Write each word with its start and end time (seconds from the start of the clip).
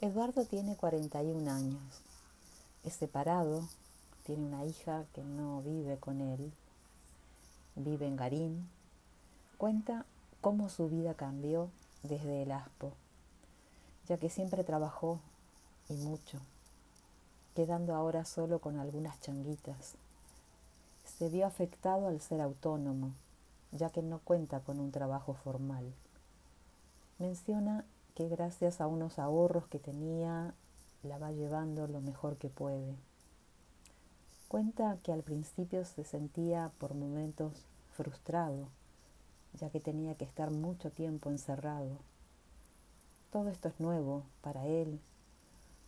Eduardo 0.00 0.44
tiene 0.44 0.76
41 0.76 1.50
años. 1.50 1.82
Es 2.84 2.92
separado, 2.94 3.66
tiene 4.22 4.46
una 4.46 4.64
hija 4.64 5.04
que 5.12 5.24
no 5.24 5.60
vive 5.62 5.96
con 5.96 6.20
él, 6.20 6.52
vive 7.74 8.06
en 8.06 8.14
Garín. 8.14 8.68
Cuenta 9.56 10.06
cómo 10.40 10.68
su 10.68 10.88
vida 10.88 11.14
cambió 11.14 11.68
desde 12.04 12.44
el 12.44 12.52
ASPO, 12.52 12.92
ya 14.06 14.18
que 14.18 14.30
siempre 14.30 14.62
trabajó 14.62 15.18
y 15.88 15.94
mucho, 15.94 16.38
quedando 17.56 17.96
ahora 17.96 18.24
solo 18.24 18.60
con 18.60 18.78
algunas 18.78 19.20
changuitas. 19.20 19.94
Se 21.18 21.28
vio 21.28 21.44
afectado 21.44 22.06
al 22.06 22.20
ser 22.20 22.40
autónomo, 22.40 23.14
ya 23.72 23.90
que 23.90 24.02
no 24.02 24.20
cuenta 24.20 24.60
con 24.60 24.78
un 24.78 24.92
trabajo 24.92 25.34
formal. 25.34 25.92
Menciona 27.18 27.84
que 28.18 28.26
gracias 28.26 28.80
a 28.80 28.88
unos 28.88 29.20
ahorros 29.20 29.68
que 29.68 29.78
tenía, 29.78 30.52
la 31.04 31.18
va 31.18 31.30
llevando 31.30 31.86
lo 31.86 32.00
mejor 32.00 32.36
que 32.36 32.48
puede. 32.48 32.96
Cuenta 34.48 34.98
que 35.04 35.12
al 35.12 35.22
principio 35.22 35.84
se 35.84 36.02
sentía 36.02 36.72
por 36.80 36.96
momentos 36.96 37.52
frustrado, 37.92 38.66
ya 39.60 39.70
que 39.70 39.78
tenía 39.78 40.16
que 40.16 40.24
estar 40.24 40.50
mucho 40.50 40.90
tiempo 40.90 41.30
encerrado. 41.30 41.98
Todo 43.30 43.50
esto 43.50 43.68
es 43.68 43.78
nuevo 43.78 44.24
para 44.42 44.66
él, 44.66 44.98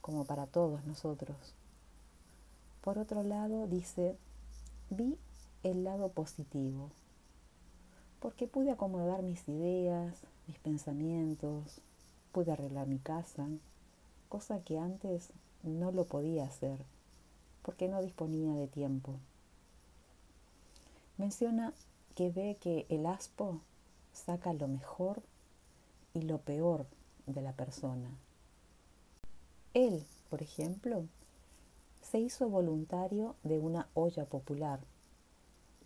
como 0.00 0.24
para 0.24 0.46
todos 0.46 0.82
nosotros. 0.86 1.36
Por 2.80 2.96
otro 2.96 3.22
lado, 3.22 3.66
dice, 3.66 4.16
vi 4.88 5.18
el 5.62 5.84
lado 5.84 6.08
positivo, 6.08 6.88
porque 8.18 8.46
pude 8.46 8.70
acomodar 8.70 9.22
mis 9.22 9.46
ideas, 9.46 10.16
mis 10.46 10.58
pensamientos, 10.60 11.82
pude 12.34 12.50
arreglar 12.50 12.88
mi 12.88 12.98
casa, 12.98 13.46
cosa 14.28 14.60
que 14.64 14.76
antes 14.76 15.30
no 15.62 15.92
lo 15.92 16.04
podía 16.04 16.44
hacer 16.44 16.84
porque 17.62 17.86
no 17.88 18.02
disponía 18.02 18.52
de 18.54 18.66
tiempo. 18.66 19.14
Menciona 21.16 21.72
que 22.16 22.30
ve 22.30 22.58
que 22.60 22.86
el 22.88 23.06
aspo 23.06 23.60
saca 24.12 24.52
lo 24.52 24.66
mejor 24.66 25.22
y 26.12 26.22
lo 26.22 26.38
peor 26.38 26.86
de 27.26 27.40
la 27.40 27.52
persona. 27.52 28.10
Él, 29.72 30.04
por 30.28 30.42
ejemplo, 30.42 31.06
se 32.02 32.18
hizo 32.18 32.48
voluntario 32.48 33.36
de 33.44 33.60
una 33.60 33.88
olla 33.94 34.24
popular 34.26 34.80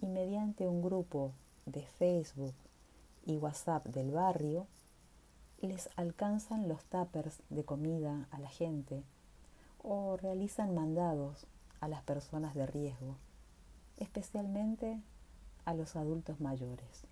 y 0.00 0.06
mediante 0.06 0.66
un 0.66 0.80
grupo 0.82 1.32
de 1.66 1.82
Facebook 1.98 2.54
y 3.26 3.36
WhatsApp 3.36 3.86
del 3.86 4.10
barrio 4.10 4.66
les 5.66 5.88
alcanzan 5.96 6.68
los 6.68 6.84
tuppers 6.84 7.42
de 7.50 7.64
comida 7.64 8.28
a 8.30 8.38
la 8.38 8.48
gente 8.48 9.02
o 9.82 10.16
realizan 10.16 10.74
mandados 10.74 11.46
a 11.80 11.88
las 11.88 12.02
personas 12.02 12.54
de 12.54 12.66
riesgo, 12.66 13.16
especialmente 13.96 15.00
a 15.64 15.74
los 15.74 15.96
adultos 15.96 16.40
mayores. 16.40 17.06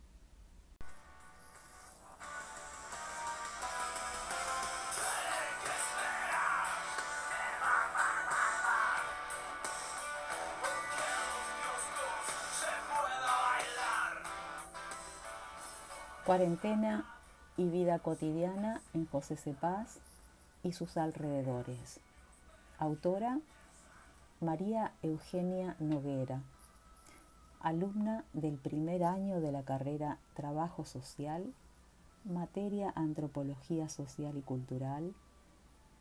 Cuarentena 16.25 17.16
y 17.57 17.69
vida 17.69 17.99
cotidiana 17.99 18.81
en 18.95 19.07
José 19.07 19.37
Cepaz 19.37 19.99
y 20.63 20.73
sus 20.73 20.97
alrededores. 20.97 22.01
Autora 22.79 23.39
María 24.41 24.93
Eugenia 25.03 25.77
Noguera, 25.81 26.43
alumna 27.61 28.25
del 28.35 28.59
primer 28.59 29.05
año 29.05 29.41
de 29.41 29.51
la 29.51 29.63
carrera 29.63 30.19
Trabajo 30.35 30.85
Social, 30.85 31.55
materia 32.25 32.93
Antropología 32.95 33.89
Social 33.89 34.37
y 34.37 34.43
Cultural, 34.43 35.15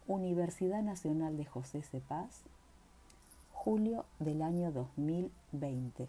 Universidad 0.07 0.83
Nacional 0.83 1.37
de 1.37 1.45
José 1.45 1.81
Cepaz, 1.81 2.41
julio 3.53 4.05
del 4.19 4.41
año 4.41 4.71
2020. 4.71 6.07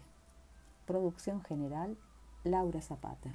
Producción 0.85 1.41
general, 1.43 1.97
Laura 2.43 2.81
Zapata. 2.81 3.31